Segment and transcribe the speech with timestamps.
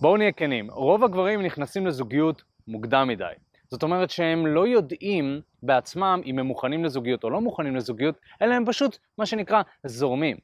[0.00, 3.24] בואו נהיה כנים, רוב הגברים נכנסים לזוגיות מוקדם מדי.
[3.70, 8.54] זאת אומרת שהם לא יודעים בעצמם אם הם מוכנים לזוגיות או לא מוכנים לזוגיות, אלא
[8.54, 10.36] הם פשוט, מה שנקרא, זורמים.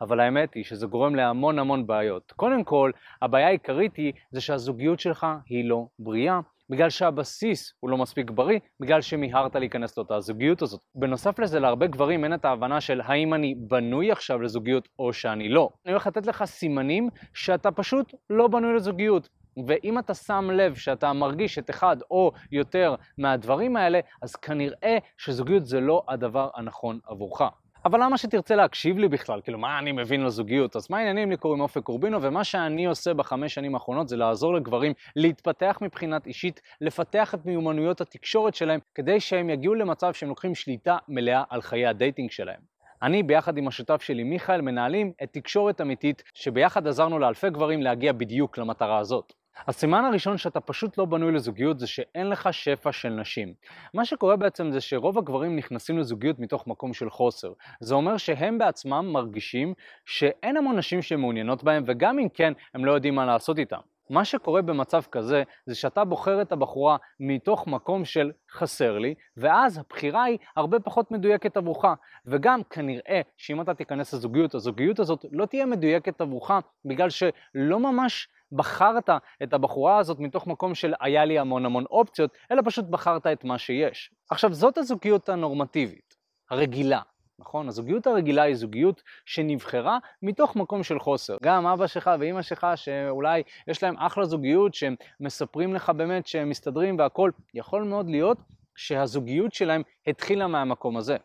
[0.00, 2.32] אבל האמת היא שזה גורם להמון המון בעיות.
[2.36, 2.90] קודם כל,
[3.22, 8.58] הבעיה העיקרית היא זה שהזוגיות שלך היא לא בריאה, בגלל שהבסיס הוא לא מספיק בריא,
[8.80, 10.80] בגלל שמיהרת להיכנס לאותה הזוגיות הזאת.
[10.94, 15.48] בנוסף לזה, להרבה גברים אין את ההבנה של האם אני בנוי עכשיו לזוגיות או שאני
[15.48, 15.68] לא.
[15.86, 19.28] אני הולך לתת לך סימנים שאתה פשוט לא בנוי לזוגיות.
[19.66, 25.66] ואם אתה שם לב שאתה מרגיש את אחד או יותר מהדברים האלה, אז כנראה שזוגיות
[25.66, 27.42] זה לא הדבר הנכון עבורך.
[27.84, 29.40] אבל למה שתרצה להקשיב לי בכלל?
[29.40, 30.76] כאילו, מה אני מבין לזוגיות?
[30.76, 31.30] אז מה העניינים?
[31.30, 36.26] לי קוראים אופק קורבינו, ומה שאני עושה בחמש שנים האחרונות זה לעזור לגברים להתפתח מבחינת
[36.26, 41.62] אישית, לפתח את מיומנויות התקשורת שלהם, כדי שהם יגיעו למצב שהם לוקחים שליטה מלאה על
[41.62, 42.60] חיי ה dating שלהם.
[43.02, 48.12] אני ביחד עם השותף שלי מיכאל מנהלים את תקשורת אמיתית, שביחד עזרנו לאלפי גברים להגיע
[48.12, 49.32] בדיוק למטרה הזאת.
[49.68, 53.54] הסימן הראשון שאתה פשוט לא בנוי לזוגיות זה שאין לך שפע של נשים.
[53.94, 57.52] מה שקורה בעצם זה שרוב הגברים נכנסים לזוגיות מתוך מקום של חוסר.
[57.80, 62.92] זה אומר שהם בעצמם מרגישים שאין המון נשים שמעוניינות בהם וגם אם כן, הם לא
[62.92, 63.80] יודעים מה לעשות איתם.
[64.10, 69.78] מה שקורה במצב כזה זה שאתה בוחר את הבחורה מתוך מקום של חסר לי, ואז
[69.78, 71.84] הבחירה היא הרבה פחות מדויקת עבורך.
[72.26, 76.50] וגם כנראה שאם אתה תיכנס לזוגיות, הזוגיות הזאת לא תהיה מדויקת עבורך
[76.84, 79.10] בגלל שלא ממש בחרת
[79.42, 83.44] את הבחורה הזאת מתוך מקום של היה לי המון המון אופציות, אלא פשוט בחרת את
[83.44, 84.10] מה שיש.
[84.30, 86.16] עכשיו זאת הזוגיות הנורמטיבית,
[86.50, 87.00] הרגילה.
[87.38, 87.68] נכון?
[87.68, 91.36] הזוגיות הרגילה היא זוגיות שנבחרה מתוך מקום של חוסר.
[91.42, 96.48] גם אבא שלך ואימא שלך, שאולי יש להם אחלה זוגיות, שהם מספרים לך באמת שהם
[96.48, 98.38] מסתדרים והכול, יכול מאוד להיות
[98.76, 101.16] שהזוגיות שלהם התחילה מהמקום הזה.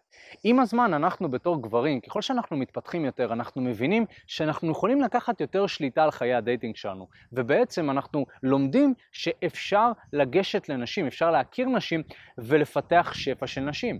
[0.43, 5.67] עם הזמן אנחנו בתור גברים, ככל שאנחנו מתפתחים יותר, אנחנו מבינים שאנחנו יכולים לקחת יותר
[5.67, 12.03] שליטה על חיי הדייטינג שלנו, ובעצם אנחנו לומדים שאפשר לגשת לנשים, אפשר להכיר נשים
[12.37, 13.99] ולפתח שפע של נשים.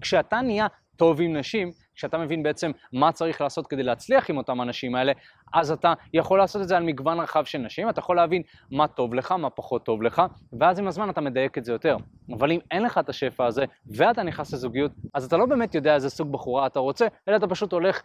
[0.00, 0.66] כשאתה נהיה
[1.00, 5.12] טוב עם נשים, כשאתה מבין בעצם מה צריך לעשות כדי להצליח עם אותם האנשים האלה,
[5.54, 8.88] אז אתה יכול לעשות את זה על מגוון רחב של נשים, אתה יכול להבין מה
[8.88, 10.22] טוב לך, מה פחות טוב לך,
[10.60, 11.96] ואז עם הזמן אתה מדייק את זה יותר.
[12.38, 15.94] אבל אם אין לך את השפע הזה, ואתה נכנס לזוגיות, אז אתה לא באמת יודע
[15.94, 18.02] איזה סוג בחורה אתה רוצה, אלא אתה פשוט הולך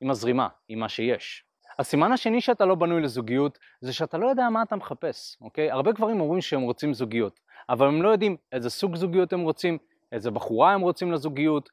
[0.00, 1.44] עם הזרימה, עם מה שיש.
[1.78, 5.70] הסימן השני שאתה לא בנוי לזוגיות, זה שאתה לא יודע מה אתה מחפש, אוקיי?
[5.70, 9.78] הרבה גברים אומרים שהם רוצים זוגיות, אבל הם לא יודעים איזה סוג זוגיות הם רוצים,
[10.12, 11.70] איזה בחורה הם רוצים לזוגיות,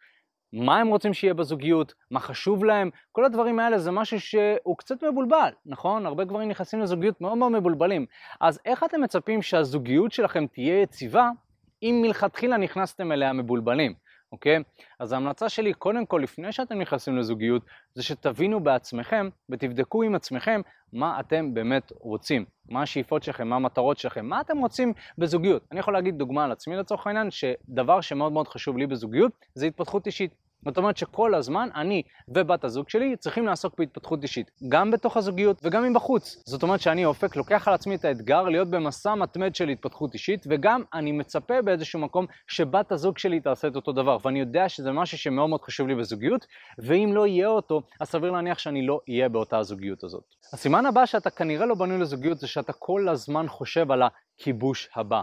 [0.53, 5.03] מה הם רוצים שיהיה בזוגיות, מה חשוב להם, כל הדברים האלה זה משהו שהוא קצת
[5.03, 6.05] מבולבל, נכון?
[6.05, 8.05] הרבה גברים נכנסים לזוגיות מאוד מאוד מבולבלים.
[8.41, 11.29] אז איך אתם מצפים שהזוגיות שלכם תהיה יציבה
[11.83, 13.93] אם מלכתחילה נכנסתם אליה מבולבלים?
[14.31, 14.59] אוקיי?
[14.99, 17.61] אז ההמלצה שלי, קודם כל, לפני שאתם נכנסים לזוגיות,
[17.93, 20.61] זה שתבינו בעצמכם ותבדקו עם עצמכם
[20.93, 25.63] מה אתם באמת רוצים, מה השאיפות שלכם, מה המטרות שלכם, מה אתם רוצים בזוגיות.
[25.71, 29.65] אני יכול להגיד דוגמה על עצמי לצורך העניין, שדבר שמאוד מאוד חשוב לי בזוגיות זה
[29.65, 30.48] התפתחות אישית.
[30.65, 35.59] זאת אומרת שכל הזמן אני ובת הזוג שלי צריכים לעסוק בהתפתחות אישית, גם בתוך הזוגיות
[35.63, 36.43] וגם מבחוץ.
[36.45, 40.45] זאת אומרת שאני אופק לוקח על עצמי את האתגר להיות במסע מתמד של התפתחות אישית,
[40.49, 44.91] וגם אני מצפה באיזשהו מקום שבת הזוג שלי תעשה את אותו דבר, ואני יודע שזה
[44.91, 46.45] משהו שמאוד מאוד חשוב לי בזוגיות,
[46.77, 50.23] ואם לא יהיה אותו, אז סביר להניח שאני לא אהיה באותה הזוגיות הזאת.
[50.53, 55.21] הסימן הבא שאתה כנראה לא בנוי לזוגיות זה שאתה כל הזמן חושב על הכיבוש הבא.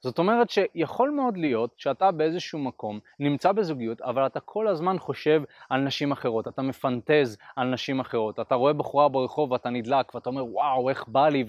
[0.00, 5.42] זאת אומרת שיכול מאוד להיות שאתה באיזשהו מקום נמצא בזוגיות, אבל אתה כל הזמן חושב
[5.70, 10.30] על נשים אחרות, אתה מפנטז על נשים אחרות, אתה רואה בחורה ברחוב ואתה נדלק ואתה
[10.30, 11.44] אומר וואו איך בא לי,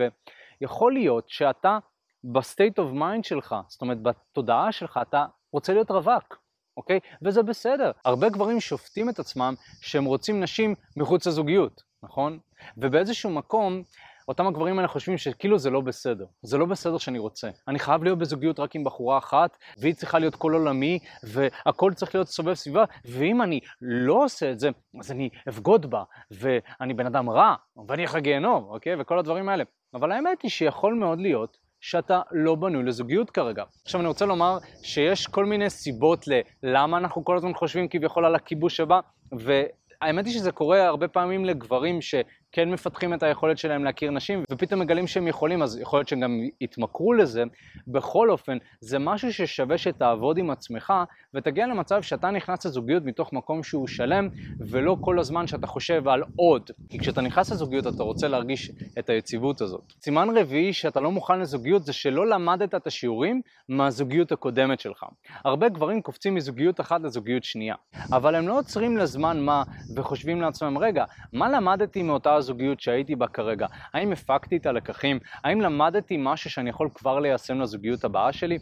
[0.61, 1.77] ויכול להיות שאתה
[2.23, 6.39] ב state of mind שלך, זאת אומרת בתודעה שלך אתה רוצה להיות רווק.
[6.77, 6.99] אוקיי?
[7.21, 7.91] וזה בסדר.
[8.05, 12.39] הרבה גברים שופטים את עצמם שהם רוצים נשים מחוץ לזוגיות, נכון?
[12.77, 13.83] ובאיזשהו מקום
[14.29, 16.25] אותם הגברים האלה חושבים שכאילו זה לא בסדר.
[16.41, 17.49] זה לא בסדר שאני רוצה.
[17.67, 22.15] אני חייב להיות בזוגיות רק עם בחורה אחת, והיא צריכה להיות כל עולמי, והכל צריך
[22.15, 24.69] להיות סובב סביבה, ואם אני לא עושה את זה,
[24.99, 27.55] אז אני אבגוד בה, ואני בן אדם רע,
[27.87, 28.95] ואני אלך לגיהנום, אוקיי?
[28.99, 29.63] וכל הדברים האלה.
[29.93, 33.63] אבל האמת היא שיכול מאוד להיות שאתה לא בנוי לזוגיות כרגע.
[33.83, 36.25] עכשיו אני רוצה לומר שיש כל מיני סיבות
[36.63, 38.99] ללמה אנחנו כל הזמן חושבים כביכול על הכיבוש הבא,
[39.31, 42.15] והאמת היא שזה קורה הרבה פעמים לגברים ש...
[42.51, 46.19] כן מפתחים את היכולת שלהם להכיר נשים, ופתאום מגלים שהם יכולים, אז יכול להיות שהם
[46.19, 47.43] גם יתמכרו לזה.
[47.87, 50.93] בכל אופן, זה משהו ששווה שתעבוד עם עצמך,
[51.33, 54.29] ותגיע למצב שאתה נכנס לזוגיות מתוך מקום שהוא שלם,
[54.59, 56.71] ולא כל הזמן שאתה חושב על עוד.
[56.89, 59.93] כי כשאתה נכנס לזוגיות אתה רוצה להרגיש את היציבות הזאת.
[60.01, 65.05] סימן רביעי שאתה לא מוכן לזוגיות זה שלא למדת את השיעורים מהזוגיות הקודמת שלך.
[65.45, 67.75] הרבה גברים קופצים מזוגיות אחת לזוגיות שנייה,
[68.13, 69.63] אבל הם לא עוצרים לזמן מה
[69.95, 73.67] וחושבים לעצמם, רגע, מה למדתי מאותה הזוגיות שהייתי בה כרגע?
[73.93, 75.19] האם הפקתי את הלקחים?
[75.43, 78.57] האם למדתי משהו שאני יכול כבר ליישם לזוגיות הבאה שלי?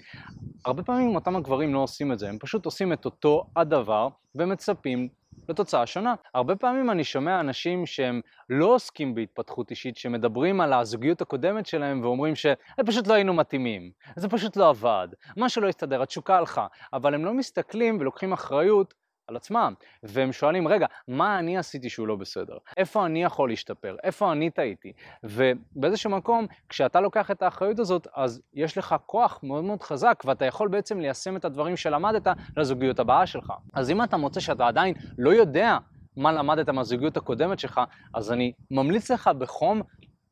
[0.65, 5.07] הרבה פעמים אותם הגברים לא עושים את זה, הם פשוט עושים את אותו הדבר ומצפים
[5.49, 6.15] לתוצאה שונה.
[6.33, 12.01] הרבה פעמים אני שומע אנשים שהם לא עוסקים בהתפתחות אישית, שמדברים על הזוגיות הקודמת שלהם
[12.03, 15.07] ואומרים שפשוט לא היינו מתאימים, זה פשוט לא עבד,
[15.37, 18.93] משהו לא הסתדר, התשוקה הלכה, אבל הם לא מסתכלים ולוקחים אחריות
[19.27, 22.57] על עצמם, והם שואלים, רגע, מה אני עשיתי שהוא לא בסדר?
[22.77, 23.95] איפה אני יכול להשתפר?
[24.03, 24.93] איפה אני טעיתי?
[25.23, 30.45] ובאיזשהו מקום, כשאתה לוקח את האחריות הזאת, אז יש לך כוח מאוד מאוד חזק, ואתה
[30.45, 32.27] יכול בעצם ליישם את הדברים שלמדת
[32.57, 33.53] לזוגיות הבאה שלך.
[33.73, 35.77] אז אם אתה מוצא שאתה עדיין לא יודע
[36.17, 37.81] מה למדת מהזוגיות הקודמת שלך,
[38.13, 39.81] אז אני ממליץ לך בחום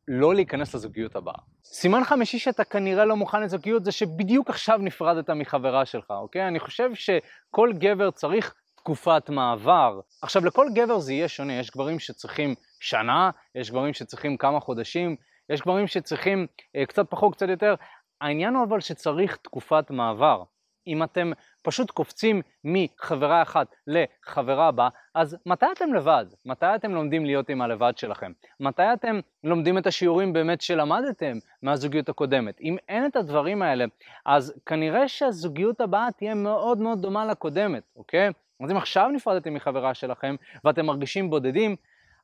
[0.08, 1.38] לא להיכנס לזוגיות הבאה.
[1.64, 6.48] סימן חמישי שאתה כנראה לא מוכן לזוגיות זה שבדיוק עכשיו נפרדת מחברה שלך, אוקיי?
[6.48, 8.54] אני חושב שכל גבר צריך
[8.86, 10.00] תקופת מעבר.
[10.22, 15.16] עכשיו לכל גבר זה יהיה שונה, יש גברים שצריכים שנה, יש גברים שצריכים כמה חודשים,
[15.50, 17.76] יש גברים שצריכים אה, קצת פחות, קצת יותר.
[18.22, 20.44] העניין הוא אבל שצריך תקופת מעבר.
[20.88, 21.32] אם אתם
[21.64, 26.26] פשוט קופצים מחברה אחת לחברה הבאה, אז מתי אתם לבד?
[26.46, 28.32] מתי אתם לומדים להיות עם הלבד שלכם?
[28.60, 32.62] מתי אתם לומדים את השיעורים באמת שלמדתם מהזוגיות הקודמת?
[32.62, 33.86] אם אין את הדברים האלה,
[34.26, 38.30] אז כנראה שהזוגיות הבאה תהיה מאוד מאוד דומה לקודמת, אוקיי?
[38.64, 41.76] אז אם עכשיו נפרדתם מחברה שלכם ואתם מרגישים בודדים,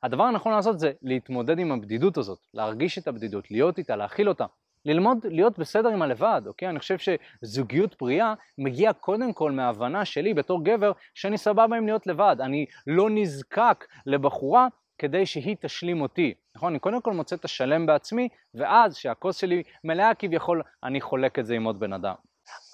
[0.02, 4.46] הדבר הנכון לעשות זה להתמודד עם הבדידות הזאת, להרגיש את הבדידות, להיות איתה, להכיל אותה,
[4.84, 6.68] ללמוד להיות בסדר עם הלבד, אוקיי?
[6.68, 12.06] אני חושב שזוגיות בריאה מגיעה קודם כל מההבנה שלי בתור גבר שאני סבבה עם להיות
[12.06, 14.68] לבד, אני לא נזקק לבחורה
[14.98, 16.72] כדי שהיא תשלים אותי, נכון?
[16.72, 21.46] אני קודם כל מוצא את השלם בעצמי, ואז שהכוס שלי מלאה כביכול, אני חולק את
[21.46, 22.14] זה עם עוד בן אדם.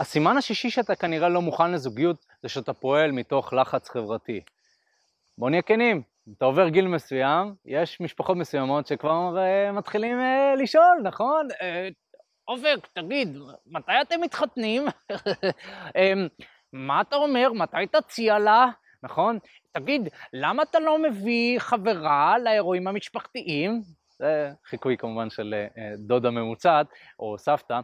[0.01, 4.41] הסימן השישי שאתה כנראה לא מוכן לזוגיות זה שאתה פועל מתוך לחץ חברתי.
[5.39, 6.03] בוא נהיה כנים,
[6.37, 11.49] אתה עובר גיל מסוים, יש משפחות מסוימות שכבר uh, מתחילים uh, לשאול, נכון?
[12.49, 14.87] אופק, תגיד, מתי אתם מתחתנים?
[14.89, 17.53] um, מה אתה אומר?
[17.53, 18.67] מתי תציע לה?
[19.03, 19.39] נכון?
[19.73, 23.83] תגיד, למה אתה לא מביא חברה לאירועים המשפחתיים?
[24.19, 25.55] זה חיקוי כמובן של
[25.99, 26.87] דודה ממוצעת,
[27.19, 27.81] או סבתא,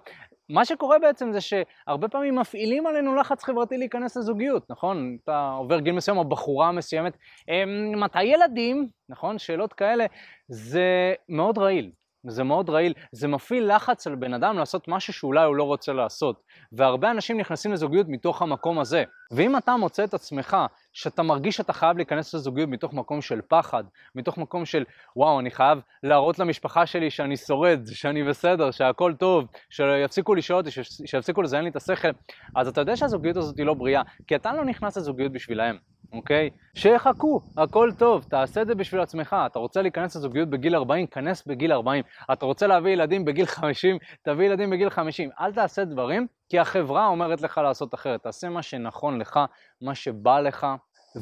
[0.48, 5.16] מה שקורה בעצם זה שהרבה פעמים מפעילים עלינו לחץ חברתי להיכנס לזוגיות, נכון?
[5.24, 7.16] אתה עובר גיל מסוים או בחורה מסוימת,
[7.48, 9.38] אמ, מתי ילדים, נכון?
[9.38, 10.06] שאלות כאלה,
[10.48, 11.90] זה מאוד רעיל.
[12.26, 15.92] זה מאוד רעיל, זה מפעיל לחץ על בן אדם לעשות משהו שאולי הוא לא רוצה
[15.92, 16.42] לעשות.
[16.72, 19.04] והרבה אנשים נכנסים לזוגיות מתוך המקום הזה.
[19.30, 20.56] ואם אתה מוצא את עצמך
[20.94, 24.84] שאתה מרגיש שאתה חייב להיכנס לזוגיות מתוך מקום של פחד, מתוך מקום של
[25.16, 30.70] וואו, אני חייב להראות למשפחה שלי שאני שורד, שאני בסדר, שהכל טוב, שיפסיקו לשאול אותי,
[31.06, 32.08] שיפסיקו לזיין לי את השכל,
[32.56, 35.93] אז אתה יודע שהזוגיות הזאת היא לא בריאה, כי אתה לא נכנס לזוגיות בשבילהם.
[36.14, 36.50] אוקיי?
[36.74, 39.36] שיחכו, הכל טוב, תעשה את זה בשביל עצמך.
[39.46, 42.04] אתה רוצה להיכנס לזוגיות בגיל 40, כנס בגיל 40.
[42.32, 45.30] אתה רוצה להביא ילדים בגיל 50, תביא ילדים בגיל 50.
[45.40, 48.22] אל תעשה דברים, כי החברה אומרת לך לעשות אחרת.
[48.22, 49.40] תעשה מה שנכון לך,
[49.82, 50.66] מה שבא לך,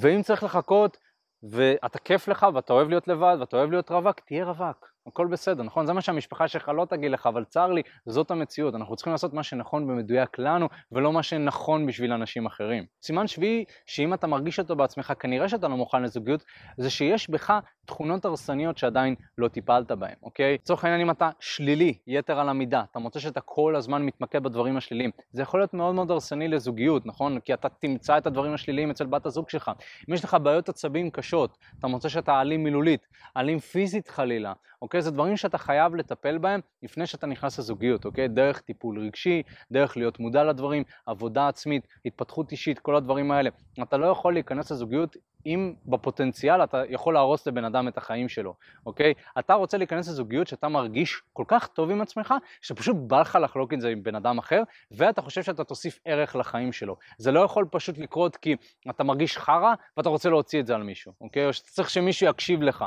[0.01, 0.97] ואם צריך לחכות,
[1.43, 4.92] ואתה כיף לך, ואתה אוהב להיות לבד, ואתה אוהב להיות רווק, תהיה רווק.
[5.07, 5.87] הכל בסדר, נכון?
[5.87, 8.75] זה מה שהמשפחה שלך לא תגיד לך, אבל צר לי, זאת המציאות.
[8.75, 12.85] אנחנו צריכים לעשות מה שנכון ומדויק לנו, ולא מה שנכון בשביל אנשים אחרים.
[13.03, 16.45] סימן שביעי, שאם אתה מרגיש אותו בעצמך, כנראה שאתה לא מוכן לזוגיות,
[16.77, 20.55] זה שיש בך תכונות הרסניות שעדיין לא טיפלת בהן, אוקיי?
[20.55, 24.77] לצורך העניין, אם אתה שלילי, יתר על המידה, אתה מוצא שאתה כל הזמן מתמקד בדברים
[24.77, 27.41] השליליים, זה יכול להיות מאוד מאוד הרסני לזוגיות, נכון?
[27.41, 29.71] כי אתה תמצא את הדברים השליליים אצל בת הזוג שלך.
[30.09, 34.92] אם יש לך בעיות עצבים קשות, אתה מוצא שאתה אלים מילולית, אלים פיזית חלילה, אוקיי?
[35.01, 38.29] זה דברים שאתה חייב לטפל בהם לפני שאתה נכנס לזוגיות, אוקיי?
[38.29, 43.51] דרך טיפול רגשי, דרך להיות מודע לדברים, עבודה עצמית, התפתחות אישית, כל הדברים האלה.
[43.83, 48.55] אתה לא יכול להיכנס לזוגיות אם בפוטנציאל אתה יכול להרוס לבן אדם את החיים שלו,
[48.87, 49.15] אוקיי?
[49.39, 53.73] אתה רוצה להיכנס לזוגיות שאתה מרגיש כל כך טוב עם עצמך, שפשוט בא לך לחלוק
[53.73, 56.97] את זה עם בן אדם אחר, ואתה חושב שאתה תוסיף ערך לחיים שלו.
[57.19, 58.57] זה לא יכול פשוט לקרות כי
[58.91, 61.47] אתה מרגיש חרא ואתה רוצה להוציא את זה על מישהו, אוקיי?
[61.47, 62.85] או שאתה צריך שמישהו יקשיב לך.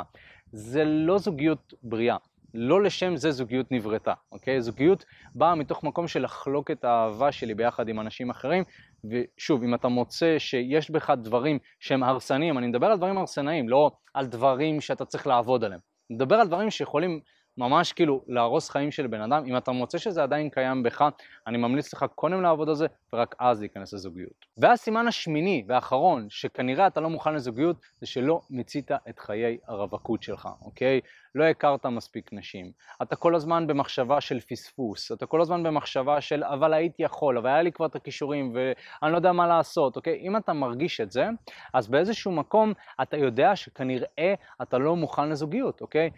[0.55, 2.17] זה לא זוגיות בריאה.
[2.53, 4.61] לא לשם זה זוגיות נבראתה, אוקיי?
[4.61, 8.63] זוגיות באה מתוך מקום של לחלוק את האהבה שלי ביחד עם אנשים אחרים,
[9.09, 13.91] ושוב, אם אתה מוצא שיש בך דברים שהם הרסניים, אני מדבר על דברים הרסניים, לא
[14.13, 15.81] על דברים שאתה צריך לעבוד עליהם.
[16.09, 17.19] אני מדבר על דברים שיכולים
[17.57, 21.09] ממש כאילו להרוס חיים של בן אדם, אם אתה מוצא שזה עדיין קיים בך,
[21.47, 24.45] אני ממליץ לך קודם לעבוד על זה, ורק אז להיכנס לזוגיות.
[24.57, 30.49] והסימן השמיני והאחרון, שכנראה אתה לא מוכן לזוגיות, זה שלא מיצית את חיי הרווקות שלך,
[30.61, 30.99] אוקיי?
[31.35, 32.71] לא הכרת מספיק נשים.
[33.01, 37.49] אתה כל הזמן במחשבה של פספוס, אתה כל הזמן במחשבה של אבל הייתי יכול, אבל
[37.49, 40.19] היה לי כבר את הכישורים ואני לא יודע מה לעשות, אוקיי?
[40.19, 41.27] אם אתה מרגיש את זה,
[41.73, 46.09] אז באיזשהו מקום אתה יודע שכנראה אתה לא מוכן לזוגיות, אוקיי?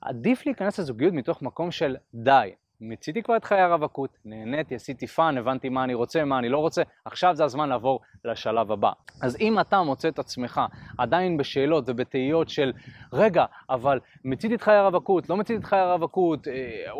[0.00, 5.38] עדיף להיכנס לזוגיות מתוך מקום של די, מיציתי כבר את חיי הרווקות, נהניתי, עשיתי fun,
[5.38, 8.92] הבנתי מה אני רוצה, מה אני לא רוצה, עכשיו זה הזמן לעבור לשלב הבא.
[9.22, 10.60] אז אם אתה מוצא את עצמך
[10.98, 12.72] עדיין בשאלות ובתהיות של,
[13.12, 16.90] רגע, אבל מיציתי את חיי הרווקות, לא מיציתי את חיי הרווקות, אה,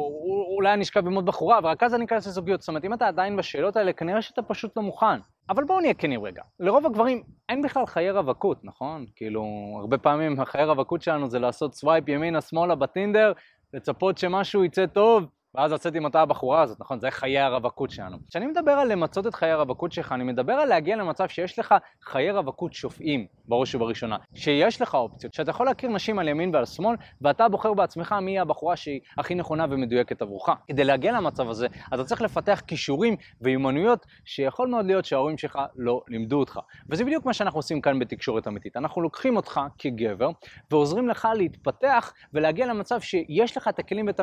[0.57, 2.61] אולי אני אשכב עם עוד בחורה, ורק אז אני אכנס לזוגיות.
[2.61, 5.19] זאת אומרת, אם אתה עדיין בשאלות האלה, כנראה שאתה פשוט לא מוכן.
[5.49, 9.07] אבל בואו נהיה כנים רגע, לרוב הגברים אין בכלל חיי רווקות, נכון?
[9.17, 9.45] כאילו,
[9.81, 13.33] הרבה פעמים החיי רווקות שלנו זה לעשות swipe ימינה שמאלה בטינדר,
[13.75, 15.25] לצפות שמשהו יצא טוב,
[15.57, 17.01] ואז לצאת עם אותה הבחורה הזאת, נכון?
[17.01, 18.17] זה חיי הרווקות שלנו.
[18.29, 21.75] כשאני מדבר על למצות את חיי הרווקות שלך, אני מדבר על להגיע למצב שיש לך
[22.05, 24.17] חיי רווקות שופעים, בראש ובראשונה.
[24.35, 28.39] שיש לך אופציות, שאתה יכול להכיר נשים על ימין ועל שמאל, ואתה בוחר בעצמך מי
[28.39, 30.49] הבחורה שהיא הכי נכונה ומדויקת עבורך.
[30.69, 36.01] כדי להגיע למצב הזה, אתה צריך לפתח כישורים ויומנויות שיכול מאוד להיות שההורים שלך לא
[36.09, 36.61] לימדו אותך.
[36.91, 38.77] וזה בדיוק מה שאנחנו עושים כאן בתקשורת אמיתית.
[38.77, 40.31] אנחנו לוקחים אותך כגבר
[40.71, 44.21] ועוזרים לך להתפתח ולהגיע למצב שיש לך את הכלים ואת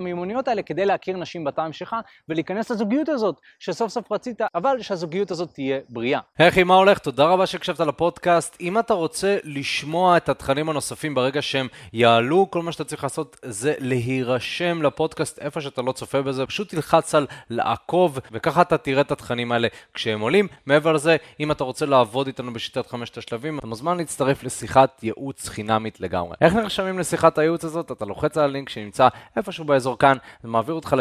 [1.23, 1.95] נשים בטעם שלך,
[2.29, 6.19] ולהיכנס לזוגיות הזאת, שסוף סוף רצית, אבל שהזוגיות הזאת תהיה בריאה.
[6.37, 6.97] היי אחי, מה הולך?
[6.97, 8.57] תודה רבה שהקשבת לפודקאסט.
[8.61, 13.37] אם אתה רוצה לשמוע את התכנים הנוספים ברגע שהם יעלו, כל מה שאתה צריך לעשות
[13.45, 19.01] זה להירשם לפודקאסט איפה שאתה לא צופה בזה, פשוט תלחץ על לעקוב, וככה אתה תראה
[19.01, 20.47] את התכנים האלה כשהם עולים.
[20.65, 25.49] מעבר לזה, אם אתה רוצה לעבוד איתנו בשיטת חמשת השלבים, אתה מוזמן להצטרף לשיחת ייעוץ
[25.49, 26.35] חינמית לגמרי.
[26.41, 27.91] איך נרשמים לשיחת הייעוץ הזאת?
[27.91, 30.93] אתה לוחץ על הלינק שנמצא איפשהו באזור כאן, זה מעביר אותך